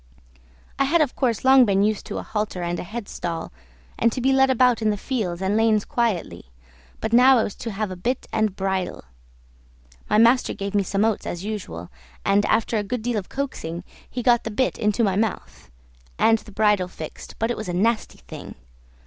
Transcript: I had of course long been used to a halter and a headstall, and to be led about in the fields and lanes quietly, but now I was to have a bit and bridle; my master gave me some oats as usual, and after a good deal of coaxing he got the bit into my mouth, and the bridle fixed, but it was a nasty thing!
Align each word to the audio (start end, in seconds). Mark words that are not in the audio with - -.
I 0.79 0.85
had 0.85 0.99
of 1.01 1.15
course 1.15 1.45
long 1.45 1.63
been 1.63 1.83
used 1.83 2.07
to 2.07 2.17
a 2.17 2.23
halter 2.23 2.63
and 2.63 2.79
a 2.79 2.83
headstall, 2.83 3.51
and 3.99 4.11
to 4.11 4.19
be 4.19 4.33
led 4.33 4.49
about 4.49 4.81
in 4.81 4.89
the 4.89 4.97
fields 4.97 5.43
and 5.43 5.55
lanes 5.55 5.85
quietly, 5.85 6.45
but 6.99 7.13
now 7.13 7.37
I 7.37 7.43
was 7.43 7.53
to 7.57 7.69
have 7.71 7.91
a 7.91 7.95
bit 7.95 8.25
and 8.33 8.55
bridle; 8.55 9.03
my 10.09 10.17
master 10.17 10.55
gave 10.55 10.73
me 10.73 10.81
some 10.81 11.05
oats 11.05 11.27
as 11.27 11.45
usual, 11.45 11.91
and 12.25 12.47
after 12.47 12.77
a 12.79 12.83
good 12.83 13.03
deal 13.03 13.19
of 13.19 13.29
coaxing 13.29 13.83
he 14.09 14.23
got 14.23 14.43
the 14.43 14.49
bit 14.49 14.79
into 14.79 15.03
my 15.03 15.15
mouth, 15.15 15.69
and 16.17 16.39
the 16.39 16.51
bridle 16.51 16.87
fixed, 16.87 17.35
but 17.37 17.51
it 17.51 17.55
was 17.57 17.69
a 17.69 17.71
nasty 17.73 18.17
thing! 18.27 18.55